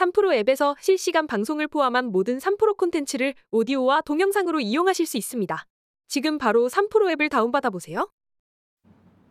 [0.00, 5.66] 3프로 앱에서 실시간 방송을 포함한 모든 3프로 콘텐츠를 오디오와 동영상으로 이용하실 수 있습니다.
[6.08, 8.08] 지금 바로 3프로 앱을 다운받아 보세요.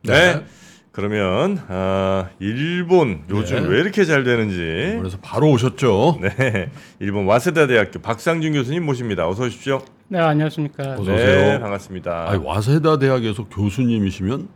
[0.04, 0.46] 네.
[0.92, 3.70] 그러면 아, 일본 요즘 네.
[3.70, 6.20] 왜 이렇게 잘 되는지 그래서 바로 오셨죠.
[6.22, 9.28] 네 일본 와세다 대학교 박상준 교수님 모십니다.
[9.28, 9.82] 어서 오십시오.
[10.08, 10.94] 네, 안녕하십니까.
[10.94, 11.60] 어서 네 오세요.
[11.60, 12.30] 반갑습니다.
[12.30, 14.50] 아니, 와세다 대학에서 교수님이시면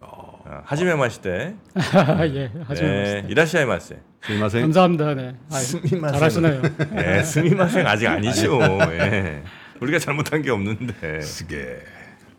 [0.00, 1.54] 아, 하지메 마시대.
[2.34, 4.00] 예, 하지만 네 이라시아이 마세.
[4.26, 4.62] 스미마생.
[4.62, 5.14] 감사합니다.
[5.14, 5.34] 네.
[5.50, 6.12] 아, 스미마생.
[6.18, 6.62] 잘하시네요.
[6.92, 8.58] 네 스미마생 아직 아니죠.
[8.92, 9.42] 예.
[9.80, 11.20] 우리가 잘못한 게 없는데.
[11.20, 11.78] 쓰게.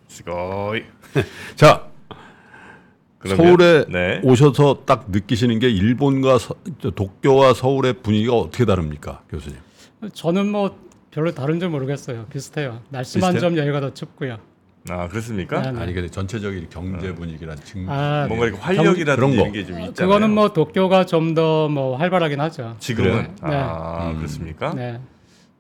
[0.08, 0.84] 스고이.
[1.56, 1.88] 자,
[3.20, 4.20] 그러면- 서울에 네.
[4.24, 9.58] 오셔서 딱 느끼시는 게 일본과 서, 저 도쿄와 서울의 분위기가 어떻게 다릅니까, 교수님?
[10.14, 10.78] 저는 뭐
[11.12, 12.26] 별로 다른지 모르겠어요.
[12.32, 12.82] 비슷해요.
[12.90, 13.50] 날씨만 비슷해요?
[13.50, 14.38] 좀 여기가 더 춥고요.
[14.90, 15.62] 아 그렇습니까?
[15.62, 15.80] 네, 네.
[15.82, 17.90] 아니 근데 전체적인 경제 분위기란 증.
[17.90, 19.42] 아, 뭔가 이렇게 활력이라든지 거.
[19.42, 19.94] 이런 게 좀 있잖아요.
[19.94, 22.76] 그거는 뭐 도쿄가 좀 더 뭐 활발하긴 하죠.
[22.80, 23.36] 지금은 그래요?
[23.42, 24.18] 아 네.
[24.18, 24.74] 그렇습니까?
[24.76, 25.00] 네.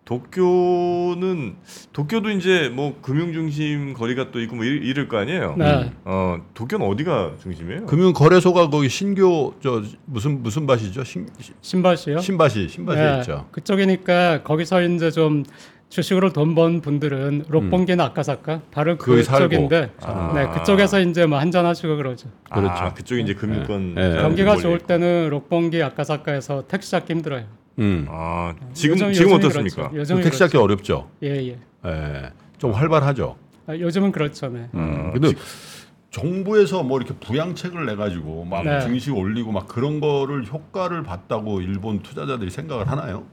[0.05, 1.55] 도쿄는
[1.91, 5.55] 도쿄도 이제 뭐 금융 중심 거리가 또 있고 뭐 이- 이럴 거 아니에요.
[5.57, 5.91] 네.
[6.05, 7.87] 어 도쿄는 어디가 중심이에요?
[7.87, 11.03] 금융 거래소가 거기 신교 저 무슨 무슨 밭이죠?
[11.03, 11.25] 신
[11.61, 12.19] 신밭이요?
[12.19, 13.47] 신밭이 신밭이 네, 있죠.
[13.51, 15.43] 그쪽이니까 거기서 이제 좀
[15.89, 19.47] 주식으로 돈 번 분들은 록봉기나 아카사카 바로 거기 살고.
[19.49, 20.31] 그쪽인데 아.
[20.35, 22.29] 네, 그쪽에서 이제 뭐 한잔 하시고 그러죠.
[22.51, 22.73] 그렇죠.
[22.73, 22.93] 그렇죠.
[22.95, 24.09] 그쪽이 이제 금융권 네.
[24.13, 24.21] 네.
[24.21, 24.79] 경기가 좋을.
[24.79, 27.45] 때는 록봉기 아카사카에서 택시 잡기 힘들어요.
[27.79, 28.07] 음.
[28.09, 29.89] 아 지금 요즘- 지금 어떻습니까?
[29.89, 29.97] 그렇죠.
[29.99, 31.07] 요즘이 택시 잡기 어렵죠.
[31.19, 31.39] 그렇죠.
[31.41, 31.57] 예, 예.
[31.85, 32.31] 예.
[32.57, 33.35] 좀 활발하죠.
[33.67, 34.47] 아, 요즘은 그렇죠.
[34.49, 34.67] 네.
[34.73, 35.11] 음.
[35.13, 35.33] 근데
[36.11, 38.79] 정부에서 뭐 이렇게 부양책을 내 가지고 막 네.
[38.81, 43.23] 증시 올리고 막 그런 거를 효과를 봤다고 일본 투자자들이 생각을 하나요?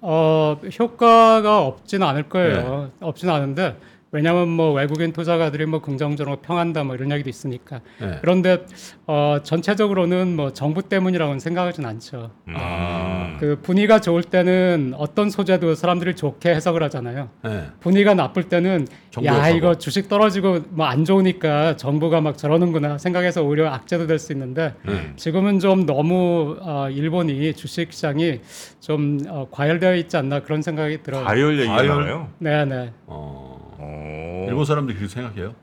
[0.00, 2.90] 어, 효과가 없지는 않을 거예요.
[3.00, 3.06] 네.
[3.06, 3.76] 없지는 않은데
[4.12, 7.80] 왜냐하면 뭐 외국인 투자가들이 뭐 긍정적으로 평한다 뭐 이런 이야기도 있으니까.
[8.00, 8.18] 네.
[8.20, 8.64] 그런데
[9.06, 12.30] 어, 전체적으로는 뭐 정부 때문이라고는 생각하진 않죠.
[12.54, 13.36] 아.
[13.40, 17.28] 그 분위기가 좋을 때는 어떤 소재도 사람들이 좋게 해석을 하잖아요.
[17.44, 17.64] 네.
[17.80, 18.86] 분위기가 나쁠 때는
[19.24, 19.48] 야.
[19.48, 24.72] 이거 주식 떨어지고 뭐 안 좋으니까 정부가 막 저러는구나 생각해서 오히려 악재도 될 수 있는데
[24.86, 25.12] 음.
[25.16, 28.40] 지금은 좀 너무 어, 일본이 주식 시장이
[28.80, 31.24] 좀 어, 과열되어 있지 않나 그런 생각이 들어요.
[31.24, 31.88] 과열 얘기가 과열?
[31.88, 32.28] 나와요.
[32.38, 32.92] 네네.
[33.06, 33.55] 어.
[33.78, 34.46] 어.
[34.48, 35.54] 일본 사람들이 그렇게 생각해요?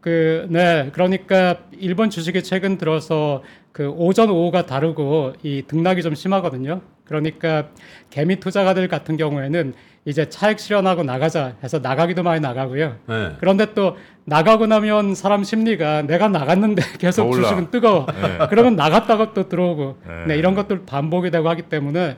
[0.00, 0.90] 그, 네.
[0.92, 3.42] 그러니까 일본 주식이 최근 들어서
[3.72, 6.80] 그 오전 오후가 다르고 이 등락이 좀 심하거든요.
[7.04, 7.68] 그러니까
[8.08, 9.74] 개미 투자가들 같은 경우에는
[10.06, 12.96] 이제 차익 실현하고 나가자 해서 나가기도 많이 나가고요.
[13.06, 13.32] 네.
[13.38, 17.42] 그런데 또 나가고 나면 사람 심리가 내가 나갔는데 계속 더 올라.
[17.42, 18.06] 주식은 뜨거워.
[18.06, 18.46] 네.
[18.48, 20.26] 그러면 나갔다가 또 들어오고 네.
[20.28, 22.16] 네, 이런 것들 반복이 되고 하기 때문에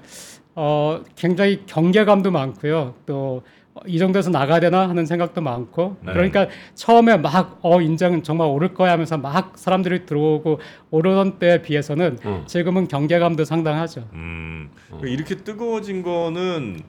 [0.55, 2.95] 어, 굉장히 경계감도 많고요.
[3.07, 3.43] 또
[3.87, 6.13] 이 정도에서 나가야 되나 하는 생각도 많고 네.
[6.13, 10.61] 그러니까 처음에 막 어 인정은 정말 오를 거야 하면서 막 사람들이 들어오고
[10.91, 12.45] 오르던 때에 비해서는 어.
[12.47, 14.09] 지금은 경계감도 상당하죠.
[14.13, 14.71] 음.
[15.05, 16.81] 이렇게 뜨거워진 거는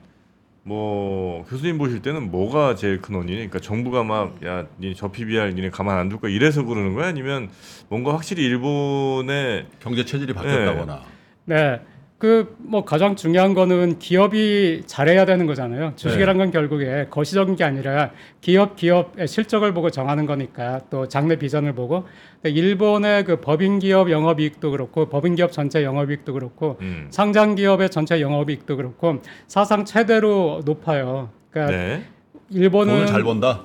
[0.62, 3.34] 뭐 교수님 보실 때는 뭐가 제일 큰 원인이?
[3.36, 7.08] 그러니까 정부가 막야 니네 저 PBR 니네 가만 안 둘 거야 이래서 그러는 거야?
[7.08, 7.48] 아니면
[7.88, 11.00] 뭔가 확실히 일본의 경제 체질이 바뀌었다거나.
[11.46, 11.80] 네.
[12.24, 15.92] 그 뭐 가장 중요한 거는 기업이 잘해야 되는 거잖아요.
[15.96, 21.74] 주식이란 건 결국에 거시적인 게 아니라 기업 기업의 실적을 보고 정하는 거니까 또 장래 비전을
[21.74, 22.06] 보고
[22.42, 27.08] 일본의 그 법인 기업 영업 이익도 그렇고 법인 기업 전체 영업 이익도 그렇고 음.
[27.10, 31.28] 상장 기업의 전체 영업 이익도 그렇고 사상 최대로 높아요.
[31.50, 32.04] 그러니까 네.
[32.50, 33.64] 일본은 돈을 잘 번다.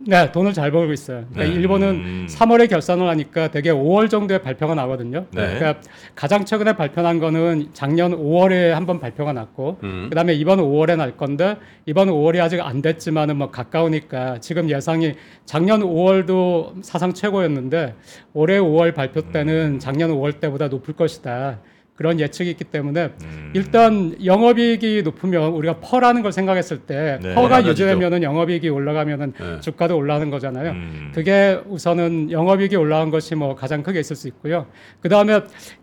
[0.00, 1.24] 네, 돈을 잘 벌고 있어요.
[1.32, 1.60] 그러니까 네.
[1.60, 2.26] 일본은 음.
[2.30, 5.26] 3월에 결산을 하니까 대개 5월 정도에 발표가 나거든요.
[5.32, 5.54] 네.
[5.54, 5.80] 그러니까
[6.14, 10.06] 가장 최근에 발표한 거는 작년 5월에 한번 발표가 났고, 음.
[10.08, 15.14] 그다음에 이번 5월에 날 건데 이번 5월이 아직 안 됐지만은 뭐 가까우니까 지금 예상이
[15.44, 17.94] 작년 5월도 사상 최고였는데
[18.34, 21.58] 올해 5월 발표 때는 작년 5월 때보다 높을 것이다.
[21.98, 23.50] 그런 예측이 있기 때문에 음.
[23.54, 27.34] 일단 영업이익이 높으면 우리가 퍼라는 걸 생각했을 때 네.
[27.34, 27.66] 퍼가.
[27.66, 29.60] 유지되면은 영업이익이 올라가면은 네.
[29.60, 30.70] 주가도 올라가는 거잖아요.
[30.70, 31.10] 음.
[31.12, 34.66] 그게 우선은 영업이익이 올라간 것이 뭐 가장 크게 있을 수 있고요.
[35.00, 35.40] 그 다음에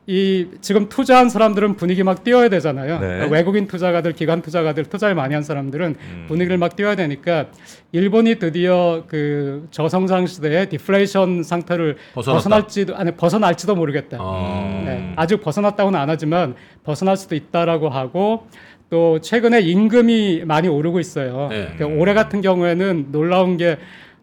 [0.08, 3.00] 이 지금 투자한 사람들은 분위기 막 띄워야 되잖아요.
[3.00, 3.08] 네.
[3.08, 6.26] 그러니까 외국인 투자가들, 기관 투자가들 투자를 많이 한 사람들은 음.
[6.29, 7.47] 분위기를 막 띄워야 되니까
[7.91, 12.38] 일본이 드디어 그 저성장 시대의 디플레이션 상태를 벗어났다.
[12.38, 14.17] 벗어날지도 아니 벗어날지도 모르겠다.
[14.22, 14.84] 어.
[14.85, 16.53] 네, 아직 벗어났다고는 안 하지만
[16.84, 18.46] 벗어날 수도 있다라고 하고
[18.91, 21.47] 또 최근에 임금이 많이 오르고 있어요.
[21.49, 21.69] 네.
[21.75, 23.78] 그러니까 올해 같은 경우에는 놀라운 게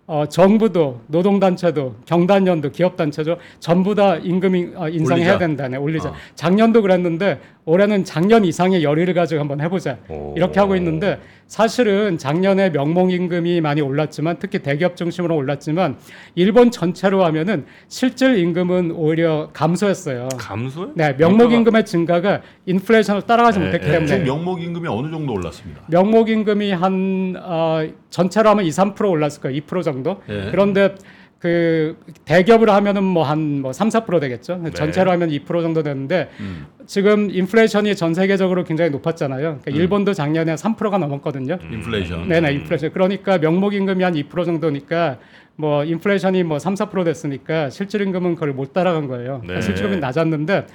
[0.06, 5.38] 어, 정부도 노동단체도 경단련도 기업단체죠 전부 다 임금 인- 어, 인상해야.
[5.38, 6.14] 된다네 올리자 어.
[6.34, 10.34] 작년도 그랬는데 올해는 작년 이상의 열의를 가지고 한번 해보자 오.
[10.36, 11.18] 이렇게 하고 있는데
[11.52, 15.98] 사실은 작년에 명목 임금이 많이 올랐지만 특히 대기업 중심으로 올랐지만
[16.34, 20.30] 일본 전체로 하면은 실질 임금은 오히려 감소했어요.
[20.38, 20.92] 감소요?
[20.94, 23.92] 네, 명목 임금의 증가가 인플레이션을 따라가지 네, 못했기 네.
[23.92, 25.82] 때문에 지금 명목 임금이 어느 정도 올랐습니다.
[25.88, 29.60] 명목 임금이 한 어, 전체로 하면 2, 3% 올랐을 거예요.
[29.60, 30.22] 2% 정도.
[30.30, 30.48] 예.
[30.50, 30.94] 그런데
[31.42, 34.60] 그 대기업으로 하면은 뭐한뭐 3, 4% 되겠죠.
[34.62, 34.70] 네.
[34.70, 36.66] 전체로 하면 2% 정도 되는데 음.
[36.86, 39.58] 지금 인플레이션이 전 세계적으로 굉장히 높았잖아요.
[39.60, 41.58] 그러니까 일본도 작년에 3%가 넘었거든요.
[41.60, 41.72] 음.
[41.72, 42.28] 인플레이션.
[42.28, 42.92] 네 네 인플레이션.
[42.92, 45.18] 그러니까 명목 임금이 한 2% 정도니까
[45.56, 49.40] 뭐 인플레이션이 뭐 3, 4% 됐으니까 실질 임금은 그걸 못 따라간 거예요.
[49.42, 49.60] 그러니까 네.
[49.62, 50.68] 실질 임금이 낮았는데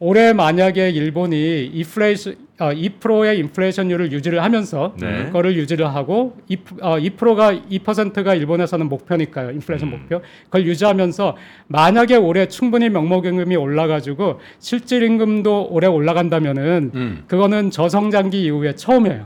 [0.00, 5.24] 올해 만약에 일본이 인플레이션 어, 2%의 인플레이션율을 유지를 하면서 네.
[5.24, 9.52] 그거를 유지를 하고 2, 어, 2%가 2%가 일본에서는 목표니까요.
[9.52, 9.90] 인플레이션 음.
[9.92, 10.20] 목표.
[10.44, 11.36] 그걸 유지하면서
[11.68, 17.24] 만약에 올해 충분히 명목 임금이 올라 가지고 실질 임금도 올해 올라간다면은 음.
[17.26, 19.24] 그거는 저성장기 이후에 처음이에요.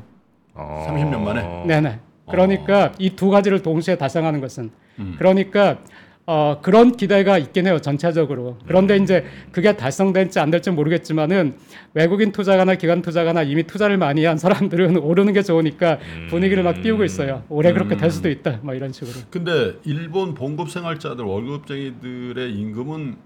[0.54, 0.86] 어.
[0.88, 1.64] 30년 만에?
[1.66, 1.98] 네네.
[2.30, 4.70] 그러니까 이두 가지를 동시에 달성하는 것은
[5.00, 5.16] 음.
[5.18, 5.78] 그러니까
[6.26, 8.56] 어, 그런 기대가 있긴 해요 전체적으로.
[8.66, 11.56] 그런데 이제 그게 달성될지 안 될지 모르겠지만은
[11.92, 15.98] 외국인 투자가나 기관 투자가나 이미 투자를 많이 한 사람들은 오르는 게 좋으니까
[16.30, 17.42] 분위기를 막 띄우고 있어요.
[17.50, 18.60] 올해 그렇게 될 수도 있다.
[18.62, 19.12] 뭐 이런 식으로.
[19.30, 23.16] 근데 일본 봉급 생활자들 월급쟁이들의 임금은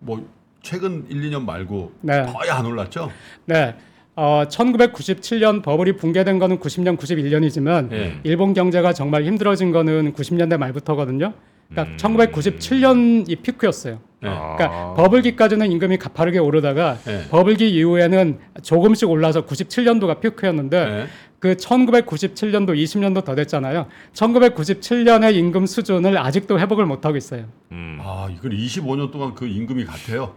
[0.00, 0.26] 뭐
[0.62, 2.22] 최근 1, 2년 말고 네.
[2.24, 3.10] 거의 안 올랐죠?
[3.46, 3.76] 네.
[4.16, 8.20] 어, 1997년 버블이 붕괴된 거는 90년, 91년이지만 예.
[8.24, 11.32] 일본 경제가 정말 힘들어진 거는 90년대 말부터거든요.
[11.70, 11.96] 그러니까 음.
[11.96, 14.00] 1997년 이 피크였어요.
[14.22, 14.28] 네.
[14.28, 14.56] 아.
[14.56, 17.26] 그러니까 버블기까지는 임금이 가파르게 오르다가 네.
[17.30, 21.06] 버블기 이후에는 조금씩 올라서 97년도가 피크였는데 네.
[21.38, 23.86] 그 1997년도 20년도 더 됐잖아요.
[24.12, 27.46] 1997년의 임금 수준을 아직도 회복을 못 하고 있어요.
[27.72, 27.98] 음.
[28.02, 30.34] 아, 이걸 25년 동안 그 임금이 같아요.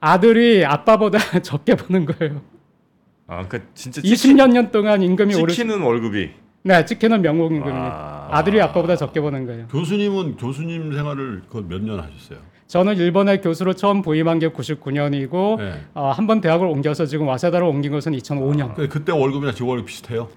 [0.00, 2.42] 아들이 아빠보다 적게 버는 거예요.
[3.26, 6.30] 아, 그러니까 진짜 20년 년 동안 임금이 오르 찍히는 월급이
[6.66, 8.26] 네, 찍히는 명목 임금이 아.
[8.32, 9.66] 아들이 아빠보다 적게 버는 거예요.
[9.68, 12.40] 교수님은 교수님 생활을 그몇년 하셨어요?
[12.66, 15.74] 저는 일본에 교수로 처음 부임한 게 99년이고 네.
[15.94, 18.74] 어, 한번 대학을 옮겨서 지금 와세다로 옮긴 것은 2005년.
[18.74, 20.28] 그- 그때 월급이나 월급 비슷해요.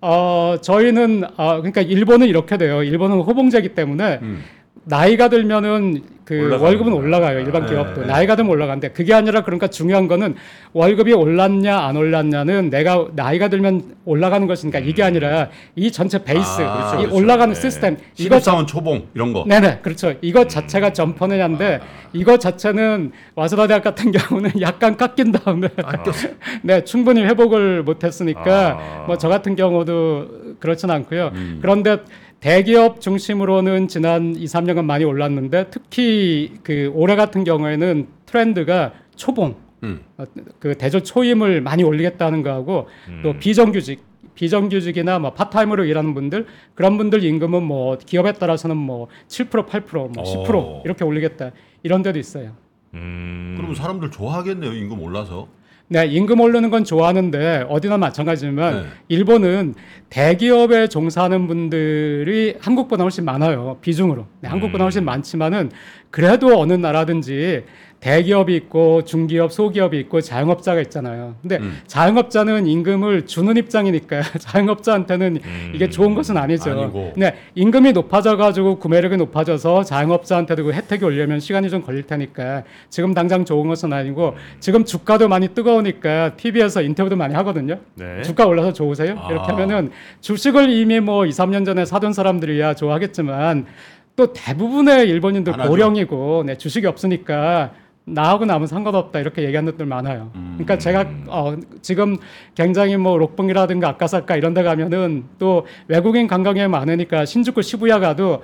[0.00, 2.82] 어, 저희는 어, 그러니까 일본은 이렇게 돼요.
[2.82, 4.42] 일본은 호봉제기 때문에 음.
[4.88, 6.62] 나이가 들면은 그 올라가는구나.
[6.68, 7.40] 월급은 올라가요.
[7.40, 8.06] 일반 네, 기업도 네.
[8.06, 10.34] 나이가 들면 올라가는데 그게 아니라 그러니까 중요한 거는
[10.74, 16.96] 월급이 올랐냐 안 올랐냐는 내가 나이가 들면 올라가는 것이니까 이게 아니라 이 전체 베이스 아,
[16.96, 17.58] 이 그렇죠, 올라가는 네.
[17.58, 19.44] 시스템 이거 신입사원 초봉 이런 거.
[19.46, 20.12] 네네 그렇죠.
[20.20, 21.80] 이거 자체가 점퍼느냐인데
[22.12, 25.68] 이거 자체는 와세다 대학 같은 경우는 약간 깎인 다음에
[26.62, 29.04] 네 충분히 회복을 못했으니까 아.
[29.06, 31.30] 뭐 저 같은 경우도 그렇진 않고요.
[31.34, 31.58] 음.
[31.62, 31.98] 그런데
[32.40, 40.00] 대기업 중심으로는 지난 2, 3년간 많이 올랐는데 특히 그 올해 같은 경우에는 트렌드가 초봉 음.
[40.16, 40.24] 어,
[40.58, 43.20] 그 대조 초임을 많이 올리겠다는 거하고 음.
[43.22, 49.66] 또 비정규직 비정규직이나 뭐 파트타임으로 일하는 분들 그런 분들 임금은 뭐 기업에 따라서는 뭐 7%
[49.66, 50.82] 8%뭐 10% 어.
[50.84, 51.50] 이렇게 올리겠다
[51.82, 52.52] 이런 데도 있어요.
[52.94, 53.54] 음.
[53.56, 54.72] 그럼 사람들 좋아하겠네요.
[54.72, 55.48] 임금 올라서.
[55.90, 58.88] 네, 임금 오르는 건 좋아하는데 어디나 마찬가지지만 네.
[59.08, 59.74] 일본은
[60.10, 63.78] 대기업에 종사하는 분들이 한국보다 훨씬 많아요.
[63.80, 64.26] 비중으로.
[64.40, 64.86] 네, 한국보다 음.
[64.86, 65.70] 훨씬 많지만은
[66.10, 67.64] 그래도 어느 나라든지
[68.00, 71.34] 대기업이 있고 중기업, 소기업이 있고 자영업자가 있잖아요.
[71.42, 71.78] 근데 음.
[71.88, 75.72] 자영업자는 임금을 주는 입장이니까 자영업자한테는 음.
[75.74, 76.70] 이게 좋은 것은 아니죠.
[76.70, 77.14] 아니고.
[77.16, 83.14] 네, 임금이 높아져 가지고 구매력이 높아져서 자영업자한테도 그 혜택이 올려면 시간이 좀 걸릴 테니까 지금
[83.14, 87.78] 당장 좋은 것은 아니고 지금 주가도 많이 뜨거우니까 TV에서 인터뷰도 많이 하거든요.
[87.94, 88.22] 네.
[88.22, 89.18] 주가 올라서 좋으세요?
[89.18, 89.28] 아.
[89.30, 89.90] 이렇게 하면은
[90.20, 93.66] 주식을 이미 뭐 2, 3년 전에 사둔 사람들이야 좋아하겠지만
[94.14, 95.52] 또 대부분의 일본인들.
[95.52, 97.72] 고령이고 네, 주식이 없으니까
[98.14, 100.30] 나하고 남은 상관없다 이렇게 얘기하는 분들 많아요.
[100.34, 100.54] 음.
[100.54, 102.16] 그러니까 제가 어, 지금
[102.54, 108.42] 굉장히 뭐 록봉이라든가 아카사카 이런 데 가면은 또 외국인 관광객이 많으니까 신주쿠 시부야 가도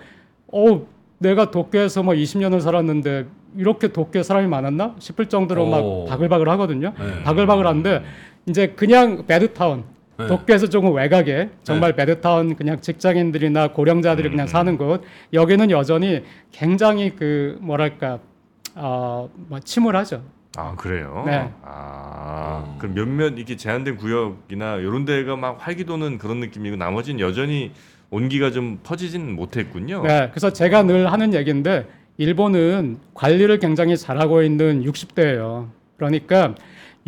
[0.53, 0.87] 어
[1.19, 5.71] 내가 도쿄에서 뭐 20년을 살았는데 이렇게 도쿄에 사람이 많았나 싶을 정도로 오.
[6.05, 6.93] 막 바글바글 하거든요.
[6.99, 7.23] 네.
[7.23, 8.03] 바글바글한데
[8.47, 9.85] 이제 그냥 배드타운
[10.19, 10.27] 네.
[10.27, 15.03] 도쿄에서 조금 외곽에 정말 배드타운 그냥 직장인들이나 고령자들이 그냥 사는 곳
[15.33, 18.21] 여기는 여전히 굉장히 그 뭐랄까
[18.75, 20.23] 어 뭐 침울하죠.
[20.57, 21.25] 아 그래요?
[21.27, 21.51] 네.
[21.63, 22.79] 아 음.
[22.79, 27.73] 그럼 몇몇 이렇게 제한된 구역이나 이런 데가 막 활기 도는 그런 느낌이고 나머지는 여전히
[28.11, 30.03] 온기가 좀 퍼지진 못했군요.
[30.03, 31.89] 네, 그래서 제가 늘 하는 얘기인데
[32.19, 35.69] 일본은 관리를 굉장히 잘하고 있는 60대예요.
[35.97, 36.55] 그러니까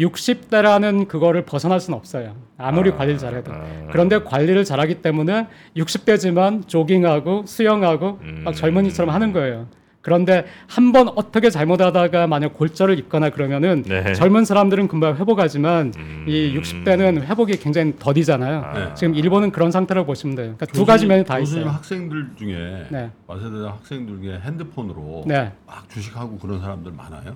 [0.01, 2.35] 60대라는 그거를 벗어날 수는 없어요.
[2.59, 3.53] 아무리 아, 관리를 잘해도.
[3.53, 3.63] 아.
[3.93, 5.47] 그런데 관리를 잘하기 때문에
[5.77, 8.43] 60대지만 조깅하고 수영하고 음.
[8.45, 9.69] 막 젊은이처럼 하는 거예요.
[10.07, 14.15] 그런데 한번 어떻게 잘못하다가 만약 골절을 입거나 그러면은 네.
[14.15, 16.25] 젊은 사람들은 금방 회복하지만 음.
[16.29, 18.63] 이 60대는 회복이 굉장히 더디잖아요.
[18.65, 18.95] 아.
[18.95, 20.55] 지금 일본은 그런 상태라고 보시면 돼요.
[20.57, 21.75] 그러니까 두 가지 면이 다 교수님 있어요.
[21.75, 23.11] 학생들 중에 네.
[23.27, 25.51] 마세대 학생들 중에 핸드폰으로 네.
[25.67, 27.35] 막 주식하고 그런 사람들 많아요.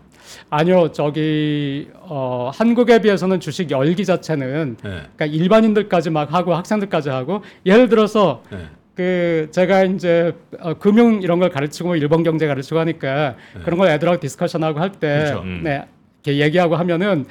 [0.48, 4.88] 아니요, 저기 어, 한국에 비해서는 주식 열기 자체는 네.
[5.16, 8.68] 그러니까 일반인들까지 막 하고 학생들까지 하고 예를 들어서 네.
[9.00, 14.20] 그 제가 이제 어, 금융 이런 걸 가르치고 일본 경제 가르치고 하니까 그런 걸 애들하고
[14.20, 15.40] 디스커션하고 할때 그렇죠.
[15.40, 15.62] 음.
[15.64, 15.86] 네,
[16.22, 17.24] 이렇게 얘기하고 하면은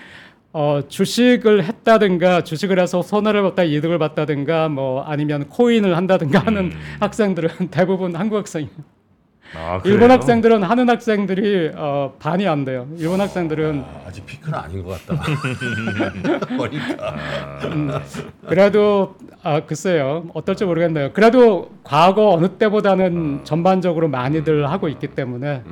[0.51, 6.71] 어, 주식을 했다든가 주식을 해서 손해를 봤다 이득을 봤다든가 뭐 아니면 코인을 한다든가 하는
[7.01, 8.71] 학생들은 대부분 한국 학생이에요.
[9.55, 10.11] 아, 일본?
[10.11, 12.87] 학생들은 하는 학생들이 어, 반이 안 돼요.
[12.97, 15.23] 일본 학생들은 아, 아직 피크는 아닌 것 같다.
[16.57, 17.15] 보니까.
[18.47, 21.11] 그래도 아 글쎄요 어떨지 모르겠네요.
[21.13, 25.63] 그래도 과거 어느 때보다는 전반적으로 많이들 하고 있기 때문에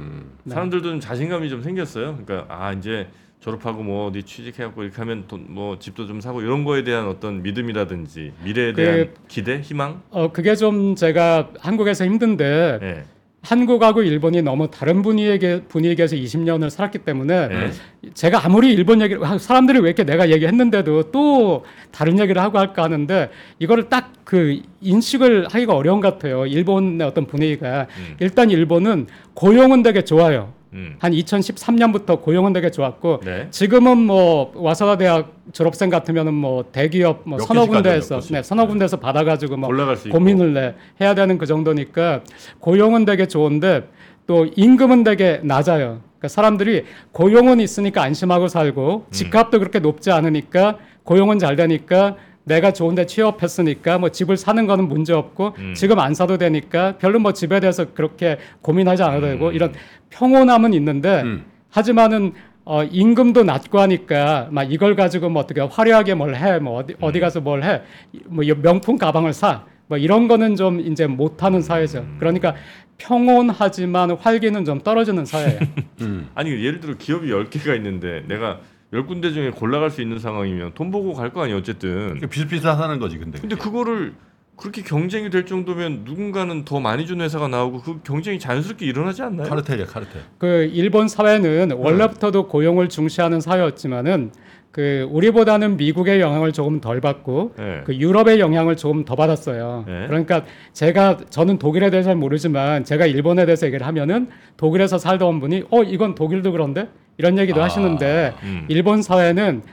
[0.43, 0.53] 네.
[0.53, 2.17] 사람들도 좀 자신감이 좀 생겼어요.
[2.25, 3.07] 그러니까 아 이제
[3.39, 7.41] 졸업하고 뭐 어디 취직해갖고 이렇게 하면 돈 뭐 집도 좀 사고 이런 거에 대한 어떤
[7.43, 10.01] 믿음이라든지 미래에 그- 대한 기대, 희망.
[10.09, 13.03] 어 그게 좀 제가 한국에서 힘든데 예.
[13.41, 17.71] 한국하고 일본이 너무 다른 분위기 분위기에서 20년을 살았기 때문에 네.
[18.13, 22.83] 제가 아무리 일본 얘기를 아, 사람들이 왜 이렇게 내가 얘기했는데도 또 다른 얘기를 하고 할까
[22.83, 23.29] 하는데
[23.59, 26.45] 이거를 딱 그 인식을 하기가 어려운 것 같아요.
[26.45, 28.17] 일본의 어떤 분위기가 음.
[28.19, 30.51] 일단 일본은 고용은 되게 좋아요.
[30.77, 30.95] 음.
[30.99, 33.47] 한 2013년부터 고용은 되게 좋았고 네.
[33.49, 39.23] 지금은 뭐 와사다 대학 졸업생 같으면은 뭐 대기업 뭐몇 서너 군데에서 네, 서너 군데에서 받아
[39.23, 40.17] 가지고 뭐 올라갈 수 있고.
[40.17, 42.21] 고민을 내 해야 되는 그 정도니까
[42.59, 43.89] 고용은 되게 좋은데
[44.27, 46.01] 또 임금은 되게 낮아요.
[46.17, 49.11] 그러니까 사람들이 고용은 있으니까 안심하고 살고 음.
[49.11, 55.13] 집값도 그렇게 높지 않으니까 고용은 잘 되니까 내가 좋은데 취업했으니까 뭐 집을 사는 거는 문제
[55.13, 55.73] 없고 음.
[55.75, 59.31] 지금 안 사도 되니까 별로 뭐 집에 대해서 그렇게 고민하지 않아도 음.
[59.33, 59.73] 되고 이런
[60.09, 61.45] 평온함은 있는데 음.
[61.69, 66.95] 하지만은 어, 임금도 낮고 하니까 막 이걸 가지고 뭐 어떻게 화려하게 뭘 해, 뭐 어디,
[66.99, 67.81] 어디 가서 뭘 해,
[68.25, 72.05] 뭐이 명품 가방을 사, 뭐 이런 거는 좀 이제 못하는 사회죠.
[72.19, 72.55] 그러니까
[72.97, 75.59] 평온하지만 활기는 좀 떨어지는 사회예요.
[76.01, 76.29] 음.
[76.35, 78.59] 아니 예를 들어 기업이 10개가 있는데 내가
[78.93, 83.17] 10군데 중에 골라갈 수 있는 상황이면 돈 보고 갈 거 아니에요 어쨌든 그러니까 비슷비슷하다는 거지
[83.17, 83.39] 근데.
[83.39, 84.13] 근데 그거를
[84.55, 89.47] 그렇게 경쟁이 될 정도면 누군가는 더 많이 주는 회사가 나오고 그 경쟁이 자연스럽게 일어나지 않나요?
[89.47, 90.21] 카르텔이야 카르텔.
[90.39, 94.31] 그 일본 사회는 원래부터도 고용을 중시하는 사회였지만은
[94.71, 97.81] 그 우리보다는 미국의 영향을 조금 덜 받고 네.
[97.85, 99.83] 그 유럽의 영향을 조금 더 받았어요.
[99.87, 100.05] 네.
[100.07, 105.65] 그러니까 제가 저는 독일에 대해서 잘 모르지만 제가 일본에 대해서 얘기를 하면은 독일에서 살던 분이
[105.71, 108.65] 어 이건 독일도 그런데 이런 얘기도 아, 하시는데 음.
[108.67, 109.63] 일본 사회는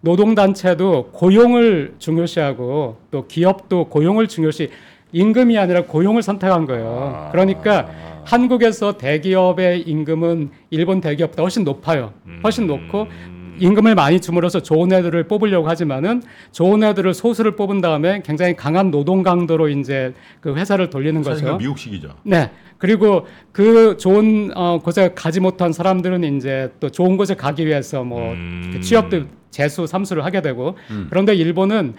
[0.00, 4.70] 노동단체도 고용을 중요시하고 또 기업도 고용을 중요시
[5.12, 7.12] 임금이 아니라 고용을 선택한 거예요.
[7.14, 7.28] 아.
[7.30, 7.88] 그러니까
[8.24, 12.12] 한국에서 대기업의 임금은 일본 대기업보다 훨씬 높아요.
[12.42, 13.33] 훨씬 높고 음.
[13.58, 19.22] 임금을 많이 줌으로써 좋은 애들을 뽑으려고 하지만은 좋은 애들을 소수를 뽑은 다음에 굉장히 강한 노동
[19.22, 21.56] 강도로 이제 그 회사를 돌리는 거죠.
[21.56, 22.14] 미국식이죠.
[22.24, 22.50] 네.
[22.78, 28.32] 그리고 그 좋은 어, 곳에 가지 못한 사람들은 이제 또 좋은 곳에 가기 위해서 뭐
[28.32, 28.70] 음.
[28.74, 31.06] 그 취업도 재수 삼수를 하게 되고 음.
[31.08, 31.94] 그런데 일본은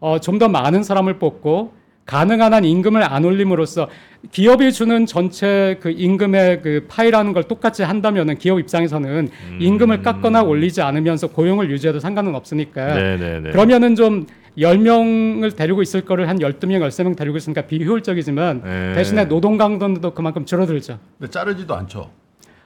[0.00, 1.72] 어, 좀 더 많은 사람을 뽑고
[2.08, 3.88] 가능한 한 임금을 안 올림으로써
[4.32, 9.58] 기업이 주는 전체 그 임금의 그 파이라는 걸 똑같이 한다면은 기업 입장에서는 음.
[9.60, 13.50] 임금을 깎거나 올리지 않으면서 고용을 유지해도 상관은 없으니까 네네네.
[13.50, 18.92] 그러면은 좀 10명을 데리고 있을 거를 한 12명, 13명 데리고 있으니까 비효율적이지만 네.
[18.94, 20.98] 대신에 노동 강도도 그만큼 줄어들죠.
[21.18, 22.10] 근데 자르지도 않죠.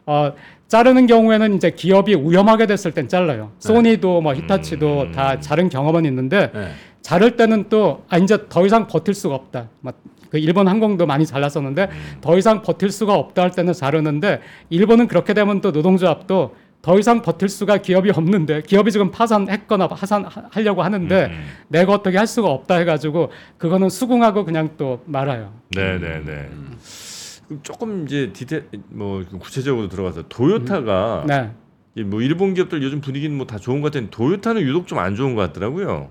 [0.06, 0.32] 어,
[0.68, 3.50] 자르는 경우에는 이제 기업이 위험하게 됐을 땐 잘라요.
[3.60, 3.68] 네.
[3.68, 5.12] 소니도 뭐 히타치도 음.
[5.12, 6.68] 다 자른 경험은 있는데 네.
[7.02, 9.68] 자를 때는 또 아, 이제 더 이상 버틸 수가 없다.
[9.80, 9.96] 막
[10.32, 12.18] 그 일본 항공도 많이 잘랐었는데 음.
[12.22, 14.40] 더 이상 버틸 수가 없다 할 때는 자르는데
[14.70, 20.82] 일본은 그렇게 되면 또 노동조합도 더 이상 버틸 수가 기업이 없는데 기업이 지금 파산했거나 파산하려고
[20.82, 21.44] 하는데 음.
[21.68, 25.52] 내가 어떻게 할 수가 없다 해가지고 그거는 수긍하고 그냥 또 말아요.
[25.76, 26.48] 네네네.
[27.46, 31.50] 그럼 조금 이제 디테 뭐 구체적으로 들어가서 도요타가 네.
[31.94, 35.34] 이뭐 일본 기업들 요즘 분위기는 뭐 다 좋은 것 같은데 도요타는 유독 좀 안 좋은
[35.34, 36.08] 것 같더라고요.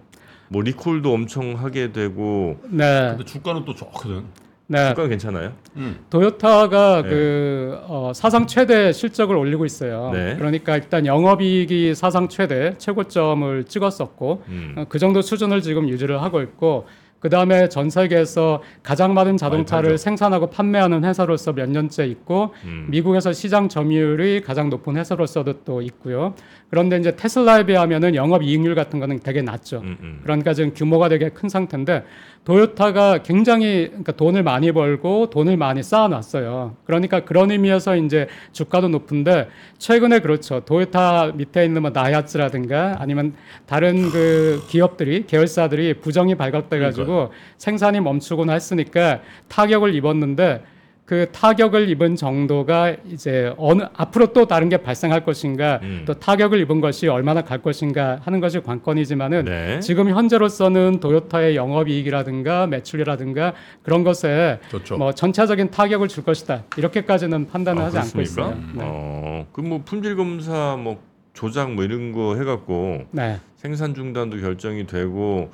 [0.51, 3.11] 뭐 리콜도 엄청 하게 되고 네.
[3.11, 4.25] 근데 주가는 또 좋거든.
[4.67, 4.89] 네.
[4.89, 5.53] 주가는 괜찮아요.
[5.77, 5.99] 음.
[6.09, 7.09] 도요타가 네.
[7.09, 10.11] 그 어, 사상 최대 실적을 올리고 있어요.
[10.13, 10.35] 네.
[10.35, 14.75] 그러니까 일단 영업이익이 사상 최대 최고점을 찍었었고 음.
[14.77, 16.85] 어, 그 정도 수준을 지금 유지를 하고 있고
[17.21, 19.97] 그 다음에 전 세계에서 가장 많은 자동차를.
[19.97, 22.87] 생산하고 판매하는 회사로서 몇 년째 있고 음.
[22.89, 26.33] 미국에서 시장 점유율이 가장 높은 회사로서도 또 있고요.
[26.69, 29.81] 그런데 이제 테슬라에 비하면은 영업 이익률 같은 거는 되게 낮죠.
[29.81, 30.19] 음, 음.
[30.23, 32.03] 그러니까 지금 규모가 되게 큰 상태인데
[32.43, 36.77] 도요타가 굉장히 그러니까 돈을 많이 벌고 돈을 많이 쌓아놨어요.
[36.85, 39.47] 그러니까 그런 의미에서 이제 주가도 높은데
[39.77, 40.61] 최근에 그렇죠.
[40.61, 43.33] 도요타 밑에 있는 뭐 나야츠라든가 아니면
[43.67, 47.10] 다른 그 기업들이 계열사들이 부정이 발각돼가지고
[47.57, 50.63] 생산이 멈추거나 했으니까 타격을 입었는데
[51.03, 56.03] 그 타격을 입은 정도가 이제 어느 앞으로 또 다른 게 발생할 것인가 음.
[56.05, 59.79] 또 타격을 입은 것이 얼마나 갈 것인가 하는 것이 관건이지만은 네.
[59.81, 63.53] 지금 현재로서는 도요타의 영업이익이라든가 매출이라든가
[63.83, 64.97] 그런 것에 좋죠.
[64.97, 68.51] 뭐 전체적인 타격을 줄 것이다 이렇게까지는 판단을 아, 하지 않고 그렇습니까?
[68.51, 68.63] 있어요.
[68.75, 68.81] 네.
[68.85, 71.01] 어, 그 뭐 품질 검사 뭐
[71.33, 73.37] 조작 뭐 이런 거 해갖고 네.
[73.61, 75.51] 생산 중단도 결정이 되고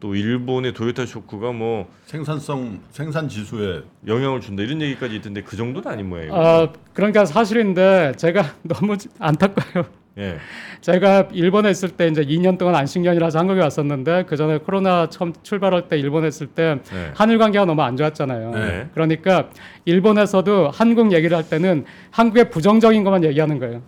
[0.00, 5.86] 또 일본의 도요타 쇼크가 뭐 생산성 생산 지수에 영향을 준다 이런 얘기까지 있던데 그 정도는
[5.86, 6.32] 아닌 모양이에요.
[6.32, 9.90] 어, 그러니까 사실인데 제가 너무 안타까워요.
[10.16, 10.38] 예.
[10.80, 15.88] 제가 일본에 있을 때 이제 2년 동안 안식년이라서 한국에 왔었는데 그 전에 코로나 처음 출발할
[15.88, 17.10] 때 일본에 있을 때 네.
[17.14, 18.50] 한일 관계가 너무 안 좋았잖아요.
[18.52, 18.88] 네.
[18.94, 19.50] 그러니까
[19.84, 23.82] 일본에서도 한국 얘기를 할 때는 한국의 부정적인 것만 얘기하는 거예요.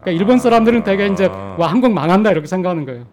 [0.00, 3.06] 그러니까 일본 사람들은 되게 이제 와 한국 망한다 이렇게 생각하는 거예요.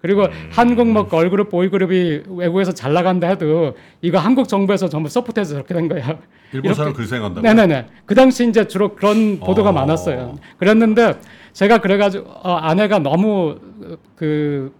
[0.00, 0.50] 그리고 음.
[0.52, 5.88] 한국 뭐 걸그룹 보이그룹이 외국에서 잘 나간다 해도 이거 한국 정부에서 전부 서포트해서 저렇게 된
[5.88, 6.18] 거야.
[6.52, 7.40] 일본 사람 글 생각한다.
[7.42, 7.86] 네네네.
[8.06, 9.72] 그 당시 이제 주로 그런 보도가 어.
[9.72, 10.36] 많았어요.
[10.58, 11.18] 그랬는데
[11.52, 14.72] 제가 그래가지고 어, 아내가 너무 어, 그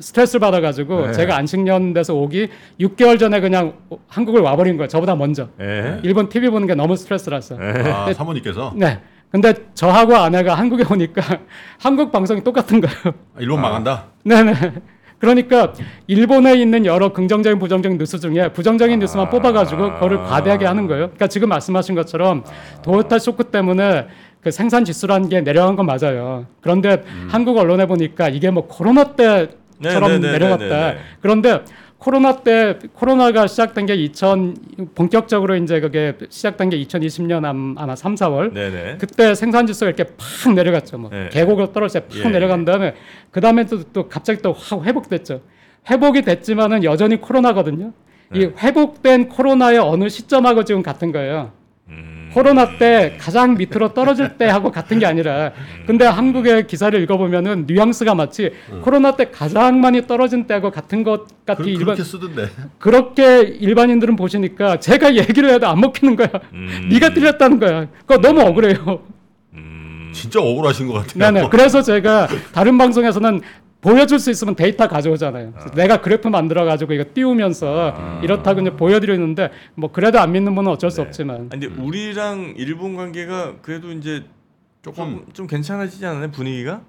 [0.00, 1.12] 스트레스를 받아가지고 네.
[1.12, 2.48] 제가 안식년 돼서 오기
[2.80, 3.74] 6개월 전에 그냥
[4.08, 4.88] 한국을 와버린 거예요.
[4.88, 5.48] 저보다 먼저.
[5.60, 6.00] 예.
[6.02, 7.56] 일본 TV 보는 게 너무 스트레스라서.
[7.58, 9.00] 아, 사모님께서 네.
[9.36, 11.22] 근데 저하고 아내가 한국에 오니까
[11.78, 13.14] 한국 방송이 똑같은 거예요.
[13.34, 14.04] 아, 일본 망한다.
[14.24, 14.54] 네네.
[15.18, 15.74] 그러니까
[16.06, 21.06] 일본에 있는 여러 긍정적인 부정적인 뉴스 중에 부정적인 뉴스만 뽑아가지고 그거를 과대하게 하는 거예요.
[21.08, 22.44] 그러니까 지금 말씀하신 것처럼
[22.82, 24.06] 도요타 쇼크 때문에
[24.40, 26.46] 그 생산 지수라는 게 내려간 건 맞아요.
[26.62, 29.42] 그런데 한국 언론에 보니까 이게 뭐 코로나 때처럼
[29.80, 30.64] 네, 네, 네, 내려갔다.
[30.64, 30.98] 네, 네.
[31.20, 31.62] 그런데
[31.98, 34.54] 코로나 때 코로나가 시작된 게 2000
[34.94, 37.44] 본격적으로 이제 그게 시작된 게 2020년
[37.78, 38.52] 아마 3, 4월.
[38.52, 38.98] 네네.
[38.98, 40.04] 그때 생산 지수가 이렇게
[40.44, 40.98] 팍 내려갔죠.
[40.98, 41.28] 뭐 네.
[41.30, 42.28] 계곡으로 떨어질 때팍 예.
[42.28, 42.94] 내려간 다음에
[43.30, 45.40] 그 다음에 또, 또 갑자기 또 확 회복됐죠.
[45.90, 47.92] 회복이 됐지만은 여전히 코로나거든요.
[48.34, 48.52] 이 네.
[48.58, 51.52] 회복된 코로나의 어느 시점하고 지금 같은 거예요.
[51.88, 52.15] 음.
[52.36, 55.52] 코로나 때 가장 밑으로 떨어질 때 하고 같은 게 아니라
[55.86, 58.52] 근데 한국의 기사를 읽어보면은 뉘앙스가 마치
[58.82, 62.48] 코로나 때 가장 많이 떨어진 때하고 같은 것 같이 그, 일반 그렇게 쓰던데.
[62.78, 66.28] 그렇게 일반인들은 보시니까 제가 얘기를 해도 안 먹히는 거야.
[66.52, 66.90] 음.
[66.92, 67.86] 네가 틀렸다는 거야.
[68.00, 69.00] 그거 너무 억울해요.
[69.54, 70.12] 음.
[70.12, 71.32] 진짜 억울하신 것 같아요.
[71.32, 71.48] 네네.
[71.48, 73.40] 그래서 제가 다른 방송에서는
[73.86, 75.52] 보여줄 수 있으면 데이터 가져오잖아요.
[75.52, 80.90] 그래서 내가 그래프 만들어가지고 이거 띄우면서 이렇다고 이제 보여드리는데 뭐 그래도 안 믿는 분은 어쩔
[80.90, 81.06] 수 네.
[81.06, 81.48] 없지만.
[81.52, 84.24] 아니, 근데 우리랑 일본 관계가 그래도 이제
[84.82, 86.80] 조금 좀, 좀 괜찮아지지 않나요 분위기가?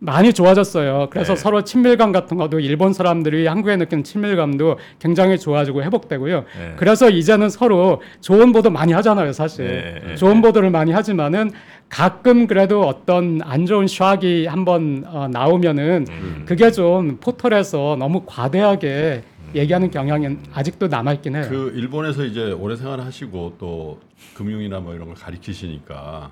[0.00, 1.08] 많이 좋아졌어요.
[1.10, 1.40] 그래서 네.
[1.40, 6.40] 서로 친밀감 같은 것도 일본 사람들이 한국에 느끼는 친밀감도 굉장히 좋아지고 회복되고요.
[6.58, 6.74] 네.
[6.76, 9.66] 그래서 이제는 서로 좋은 보도 많이 하잖아요, 사실.
[9.66, 11.52] 네, 네, 좋은 보도를 많이 하지만은
[11.90, 16.42] 가끔 그래도 어떤 안 좋은 샥이 한번 어, 나오면은 음.
[16.46, 19.24] 그게 좀 포털에서 너무 과대하게
[19.54, 21.46] 얘기하는 경향이 아직도 남아 있긴 해요.
[21.48, 24.00] 그 일본에서 이제 오래 생활하시고 또
[24.34, 26.30] 금융이나 뭐 이런 걸 가리키시니까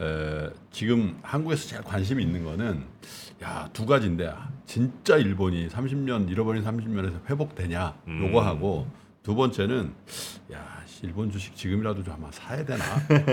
[0.00, 2.82] 에, 지금 한국에서 제일 관심이 있는 거는
[3.42, 4.32] 야 두 가지인데
[4.64, 8.28] 진짜 일본이 30년 잃어버린 30년에서 회복되냐 음.
[8.28, 8.86] 요거 하고
[9.22, 9.92] 두 번째는
[10.52, 12.84] 야 씨, 일본 주식 지금이라도 좀 아마 사야 되나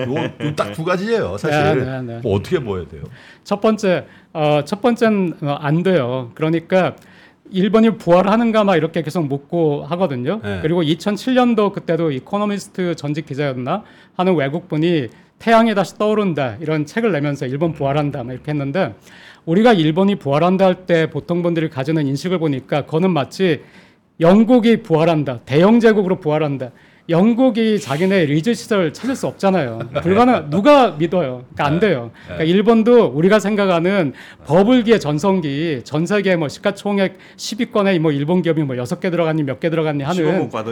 [0.05, 2.19] 요거 딱두 가지예요 사실 네, 네, 네.
[2.23, 3.03] 뭐 어떻게 보여야 돼요
[3.43, 6.31] 첫 번째, 어, 첫 번째는 어, 안 돼요.
[6.35, 6.95] 그러니까
[7.49, 10.41] 일본이 부활하는가 막 이렇게 계속 묻고 하거든요.
[10.43, 10.59] 네.
[10.61, 13.83] 그리고 2007년도 그때도 이코노미스트 전직 기자였나
[14.17, 15.07] 하는 외국분이
[15.39, 18.95] 태양이 다시 떠오른다 이런 책을 내면서 일본 부활한다 막 이렇게 했는데
[19.45, 23.61] 우리가 일본이 부활한다 할 때 보통 분들이 가지는 인식을 보니까 그거는 마치
[24.19, 26.71] 영국이 부활한다 대영 제국으로 부활한다
[27.09, 29.79] 영국이 자기네 리즈 시절 찾을 수 없잖아요.
[30.03, 30.49] 불가능.
[30.51, 31.45] 누가 믿어요?
[31.53, 32.11] 그러니까 안 돼요.
[32.25, 34.13] 그러니까 일본도 우리가 생각하는
[34.45, 39.59] 버블기의 전성기, 전 세계 뭐 시가총액 10위권에 뭐 일본 기업이 뭐 여섯 개 들어갔니 몇
[39.59, 40.23] 개 들어갔니 하는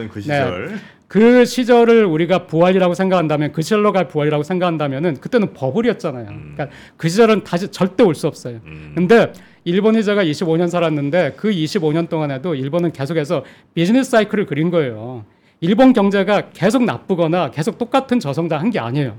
[0.09, 0.21] 그 네.
[0.23, 0.79] 시절.
[1.07, 6.25] 그 시절을 우리가 부활이라고 생각한다면 그 시절로 갈 부활이라고 생각한다면은 그때는 버블이었잖아요.
[6.25, 6.67] 그러니까
[6.97, 8.59] 그 시절은 다시 절대 올 수 없어요.
[8.65, 8.91] 음.
[8.95, 9.31] 근데
[9.63, 13.43] 일본이 제가 25년 살았는데 그 25년 동안에도 일본은 계속해서
[13.73, 15.23] 비즈니스 사이클을 그린 거예요.
[15.61, 19.17] 일본 경제가 계속 나쁘거나 계속 똑같은 저성장 한 게 아니에요.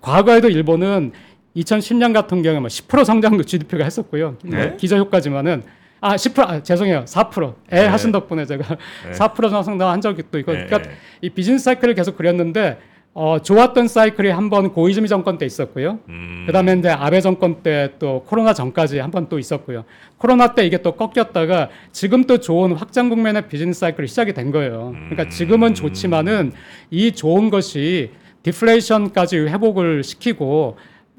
[0.00, 1.12] 과거에도 일본은
[1.56, 4.36] 2010년 같은 경우에 뭐10% 성장도 GDP가 했었고요.
[4.44, 4.76] 뭐 네?
[4.76, 5.62] 기저 효과지만은
[6.00, 7.04] 아, 10% 아, 죄송해요.
[7.06, 7.54] 4%.
[7.72, 7.86] 애 네.
[7.86, 9.12] 하신 덕분에 제가 네.
[9.12, 10.66] 4% 정도 성장한 적이 또 있고 네.
[10.66, 12.78] 그러니까 이 비즈니스 사이클을 계속 그렸는데
[13.18, 16.00] 어, 좋았던 사이클이 한 번 고이즈미 정권 때 있었고요.
[16.10, 16.44] 음.
[16.46, 19.84] 그다음에 이제 아베 정권 때 또 코로나 전까지 한 번 또 있었고요.
[20.18, 24.92] 코로나 때 이게 또 꺾였다가 지금 또 좋은 확장 국면의 비즈니스 사이클이 시작이 된 거예요.
[25.08, 26.52] 그러니까 지금은 좋지만은
[26.90, 28.10] 이 좋은 것이
[28.42, 30.76] 디플레이션까지 회복을 시키고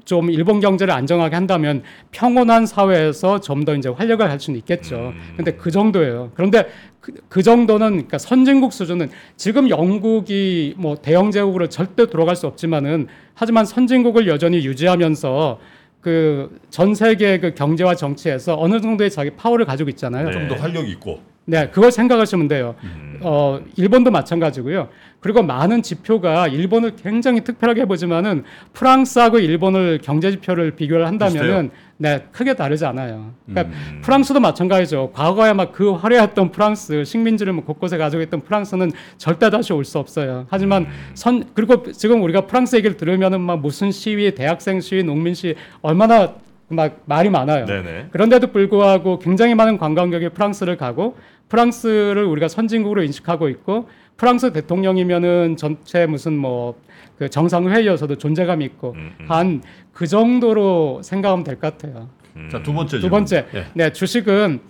[0.08, 5.12] 좀 일본 경제를 안정하게 한다면 평온한 사회에서 좀 더 이제 활력을 할 수는 있겠죠.
[5.36, 6.30] 근데 그 정도예요.
[6.34, 6.66] 그런데
[7.00, 13.08] 그, 그 정도는 그러니까 선진국 수준은 지금 영국이 뭐 대영 제국으로 절대 돌아갈 수 없지만은
[13.34, 15.58] 하지만 선진국을 여전히 유지하면서
[16.00, 20.26] 그 전 세계 그 경제와 정치에서 어느 정도의 자기 파워를 가지고 있잖아요.
[20.28, 20.32] 네.
[20.32, 21.20] 좀더 활력 있고.
[21.48, 22.74] 네, 그걸 생각하시면 돼요.
[22.84, 23.20] 음.
[23.22, 24.88] 어, 일본도 마찬가지고요.
[25.20, 32.52] 그리고 많은 지표가 일본을 굉장히 특별하게 보지만은 프랑스하고 일본을 경제 지표를 비교를 한다면은 네, 크게
[32.54, 33.32] 다르지 않아요.
[33.46, 34.00] 그러니까 음.
[34.02, 35.10] 프랑스도 마찬가지죠.
[35.14, 39.98] 과거에 막 그 화려했던 프랑스, 식민지를 뭐 곳곳에 가지고 있던 프랑스는 절대 다시 올 수
[39.98, 40.46] 없어요.
[40.50, 40.88] 하지만 음.
[41.14, 46.34] 선 그리고 지금 우리가 프랑스 얘기를 들으면은 막 무슨 시위, 대학생 시위, 농민 시위 얼마나
[46.70, 47.64] 막 말이 많아요.
[47.64, 48.08] 네네.
[48.10, 51.16] 그런데도 불구하고 굉장히 많은 관광객이 프랑스를 가고
[51.48, 56.74] 프랑스를 우리가 선진국으로 인식하고 있고 프랑스 대통령이면은 전체 무슨 뭐
[57.18, 59.26] 그 정상 회의여서도 존재감이 있고 음, 음.
[59.28, 62.08] 한그 정도로 생각하면 될 것 같아요.
[62.36, 62.48] 음.
[62.50, 63.10] 자두 번째 두.
[63.10, 63.66] 번째, 예.
[63.74, 64.60] 네 주식은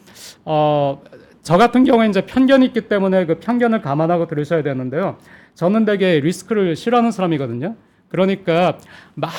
[0.47, 1.03] 어,
[1.43, 5.19] 저 같은 경우에 이제 편견이 있기 때문에 그 편견을 감안하고 들으셔야 되는데요.
[5.55, 7.77] 저는 되게 리스크를 싫어하는 사람이거든요.
[8.09, 8.79] 그러니까
[9.15, 9.31] 막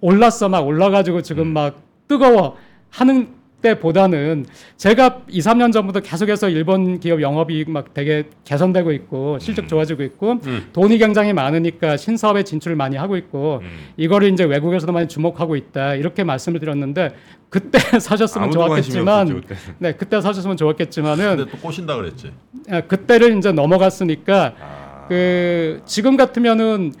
[0.00, 2.56] 올랐어, 막 올라가지고 지금 막 뜨거워
[2.90, 3.28] 하는
[3.62, 4.46] 때보다는
[4.76, 10.32] 제가 2, 3년 전부터 계속해서 일본 기업 영업이익 막 되게 개선되고 있고 실적 좋아지고 있고
[10.46, 10.68] 음.
[10.72, 13.68] 돈이 굉장히 많으니까 신사업에 진출을 많이 하고 있고 음.
[13.96, 17.14] 이거를 이제 외국에서도 많이 주목하고 있다 이렇게 말씀을 드렸는데
[17.48, 19.56] 그때 사셨으면 좋았겠지만 없었죠, 그때.
[19.78, 22.32] 네 그때 사셨으면 좋았겠지만은 근데 또 꼬신다 그랬지.
[22.72, 25.06] 예, 그때를 이제 넘어갔으니까 아.
[25.08, 26.92] 그 지금 같으면은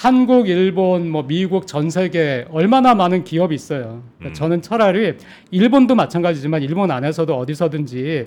[0.00, 4.02] 한국, 일본, 뭐 미국, 전 세계 얼마나 많은 기업이 있어요.
[4.16, 4.32] 그러니까 음.
[4.32, 5.12] 저는 차라리
[5.50, 8.26] 일본도 마찬가지지만 일본 안에서도 어디서든지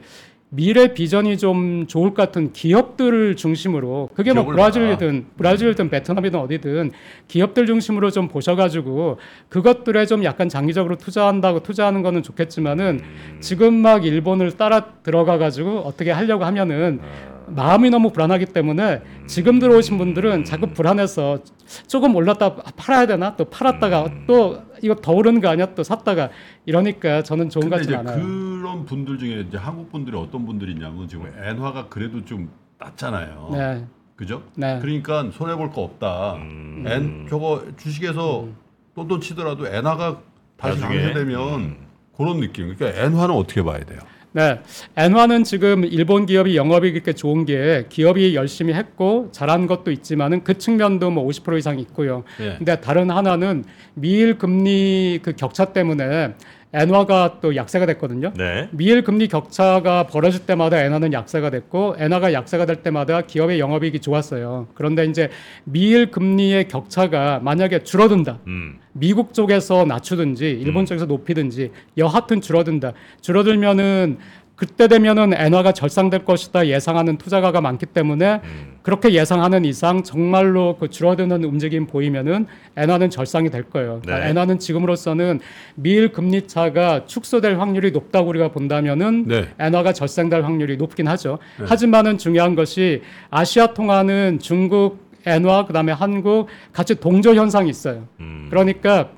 [0.50, 6.92] 미래 비전이 좀 좋을 것 같은 기업들을 중심으로 그게 뭐 브라질이든 브라질이든 베트남이든 어디든
[7.28, 9.18] 기업들 중심으로 좀 보셔가지고
[9.50, 13.38] 그것들에 좀 약간 장기적으로 투자한다고 투자하는 거는 좋겠지만은 음.
[13.40, 17.33] 지금 막 일본을 따라 들어가가지고 어떻게 하려고 하면은 아.
[17.48, 21.40] 마음이 너무 불안하기 때문에 지금 들어오신 분들은 자꾸 불안해서
[21.88, 24.24] 조금 올랐다 팔아야 되나 또 팔았다가 음.
[24.28, 26.30] 또 이거 더 오르는 거 아니야 또 샀다가
[26.66, 28.26] 이러니까 저는 좋은 것 근데 같지 이제 않아요.
[28.26, 33.50] 그런 분들 중에 이제 한국 분들이 어떤 분들이 있냐면 지금 엔화가 그래도 좀 낮잖아요.
[33.54, 34.44] 네, 그죠?
[34.56, 34.80] 네.
[34.82, 36.36] 그러니까 손해 볼 거 없다.
[36.36, 36.84] 음.
[36.88, 38.48] 엔 저거 주식에서
[38.96, 40.20] 똔똔 치더라도 엔화가
[40.58, 41.02] 다시 나중에.
[41.02, 41.78] 강세되면 음.
[42.16, 42.76] 그런 느낌.
[42.76, 44.00] 그러니까 엔화는 어떻게 봐야 돼요?
[44.36, 44.60] 네,
[44.98, 50.58] 엔화는 지금 일본 기업이 영업이 그렇게 좋은 게 기업이 열심히 했고 잘한 것도 있지만은 그
[50.58, 52.24] 측면도 뭐 50% 이상 있고요.
[52.40, 52.56] 예.
[52.58, 56.34] 근데 다른 하나는 미일 금리 그 격차 때문에
[56.74, 58.34] 엔화가 또 약세가 됐거든요.
[58.36, 58.68] 네.
[58.72, 64.68] 미일 금리 격차가 벌어질 때마다 엔화는 약세가 됐고 엔화가 약세가 될 때마다 기업의 영업이익이 좋았어요.
[64.74, 65.30] 그런데 이제
[65.64, 68.40] 미일 금리의 격차가 만약에 줄어든다.
[68.48, 68.80] 음.
[68.94, 72.94] 미국 쪽에서 낮추든지 일본 쪽에서 높이든지 여하튼 줄어든다.
[73.22, 74.18] 줄어들면은
[74.56, 78.74] 그때 되면은 엔화가 절상될 것이다 예상하는 투자가가 많기 때문에 음.
[78.84, 84.00] 그렇게 예상하는 이상 정말로 그 줄어드는 움직임 보이면은 엔화는 절상이 될 거예요.
[84.04, 84.30] 그러니까 네.
[84.30, 85.40] 엔화는 지금으로서는
[85.76, 89.48] 미일 금리 차가 축소될 확률이 높다고 우리가 본다면은 네.
[89.60, 91.40] 엔화가 절상될 확률이 높긴 하죠.
[91.66, 98.08] 하지만은 중요한 것이 아시아 통화는 중국 엔화 그다음에 한국 같이 동조 현상이 있어요.
[98.20, 98.48] 음.
[98.50, 99.10] 그러니까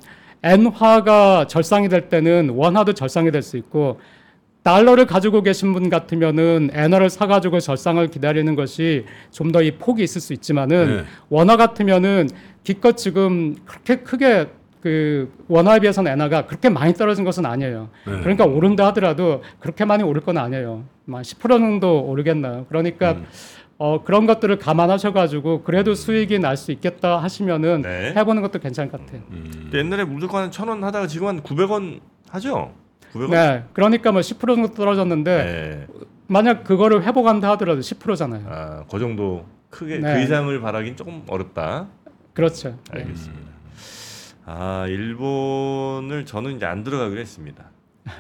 [0.44, 4.00] 엔화가 절상이 될 때는 원화도 절상이 될 수 있고
[4.70, 10.20] 달러를 가지고 계신 분 같으면은 엔화를 사가지고 절상을 기다리는 것이 좀 더 이 폭이 있을
[10.20, 11.04] 수 있지만은 네.
[11.30, 12.28] 원화 같으면은
[12.64, 14.48] 기껏 지금 그렇게 크게
[14.82, 17.90] 그 원화에 비해서는 엔화가 그렇게 많이 떨어진 것은 아니에요.
[18.08, 18.20] 네.
[18.22, 20.84] 그러니까 오른다 하더라도 그렇게 많이 오를 건 아니에요.
[21.08, 22.66] 막10% 정도 오르겠나요?
[22.68, 23.26] 그러니까 음.
[23.78, 28.14] 어, 그런 것들을 감안하셔가지고 그래도 수익이 날 수 있겠다 하시면은 네.
[28.16, 29.22] 해보는 것도 괜찮을 것 같아요.
[29.30, 29.70] 음.
[29.76, 32.00] 옛날에 무조건 한천원 하다가 지금 한 900원
[32.30, 32.72] 하죠?
[33.16, 33.30] 900원.
[33.32, 35.88] 네, 그러니까 뭐 10% 정도 떨어졌는데 네.
[36.28, 38.44] 만약 그거를 회복한다 하더라도 10%잖아요.
[38.50, 40.14] 아, 그 정도 크게 네.
[40.16, 41.88] 그 이상을 바라긴 조금 어렵다.
[42.34, 42.78] 그렇죠.
[42.94, 43.02] 네.
[43.02, 43.46] 알겠습니다.
[44.46, 47.66] 아, 일본을 저는 이제 안 들어가기로 했습니다.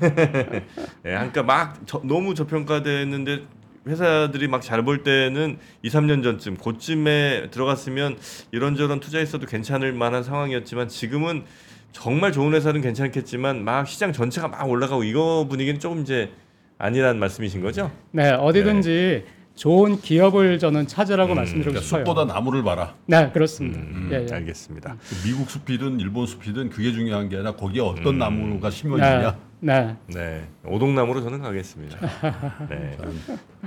[0.00, 0.64] 네,
[1.02, 3.42] 그러니까 막 저- 너무 저평가됐는데
[3.86, 8.16] 회사들이 막 잘 볼 때는 2, 3년 전쯤 그쯤에 들어갔으면
[8.52, 11.44] 이런저런 투자했어도 괜찮을 만한 상황이었지만 지금은
[11.92, 16.30] 정말 좋은 회사는 괜찮겠지만 막 시장 전체가 막 올라가고 이거 분위기는 조금 이제
[16.78, 17.90] 아니란 말씀이신 거죠?
[18.12, 19.24] 네, 어디든지
[19.56, 22.04] 좋은 기업을 저는 찾으라고 음, 말씀드리고 그러니까 싶어요.
[22.04, 22.94] 숲보다 나무를 봐라.
[23.06, 23.80] 네, 그렇습니다.
[23.80, 24.34] 음, 예, 예.
[24.34, 24.96] 알겠습니다.
[25.24, 28.18] 미국 숲이든 일본 숲이든 그게 중요한 게 아니라 거기에 어떤 음.
[28.18, 29.36] 나무가 네, 심어지냐.
[29.60, 29.96] 네.
[30.06, 31.98] 네, 오동나무로 저는 가겠습니다.
[32.70, 32.96] 네.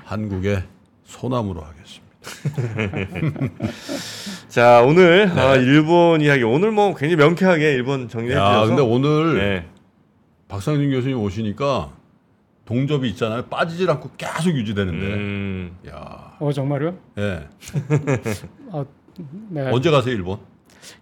[0.05, 0.63] 한국의
[1.03, 2.10] 소나무로 하겠습니다.
[4.47, 9.37] 자 오늘 아, 일본 이야기 오늘 뭐 굉장히 명쾌하게 일본 정리해 야, 주셔서 근데 오늘
[9.37, 9.65] 네.
[10.47, 11.91] 박상준 교수님 오시니까
[12.65, 13.45] 동접이 있잖아요.
[13.45, 15.05] 빠지질 않고 계속 유지되는데.
[15.07, 16.95] 음, 야, 어 정말요?
[17.17, 17.47] 예.
[18.69, 18.85] 어,
[19.49, 19.69] 네.
[19.71, 20.39] 언제 가세요 일본?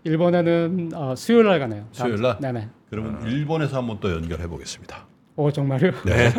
[0.04, 1.86] 일본에는 어, 수요일 날 가네요.
[1.92, 2.36] 수요일 날?
[2.38, 2.42] 주.
[2.42, 2.70] 네네.
[2.90, 5.06] 그러면 일본에서 한번 또 연결해 보겠습니다.
[5.36, 5.92] 어 정말요?
[6.06, 6.32] 네.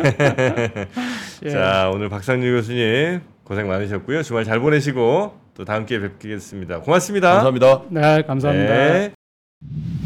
[1.45, 1.49] 예.
[1.49, 7.33] 자 오늘 박상준 교수님 고생 많으셨고요 주말 잘 보내시고 또 다음 기회에 뵙겠습니다 고맙습니다.
[7.33, 7.81] 감사합니다.
[7.89, 8.73] 네, 감사합니다.
[8.73, 10.00] 네.